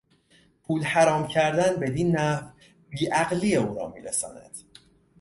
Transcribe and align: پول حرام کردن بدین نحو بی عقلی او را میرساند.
پول 0.63 0.83
حرام 0.83 1.27
کردن 1.27 1.79
بدین 1.79 2.11
نحو 2.15 2.49
بی 2.89 3.05
عقلی 3.05 3.55
او 3.55 3.75
را 3.75 3.87
میرساند. 3.87 4.57